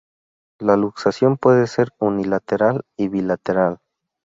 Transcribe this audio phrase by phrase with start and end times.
[0.59, 3.79] La luxación puede ser unilateral y bilateral.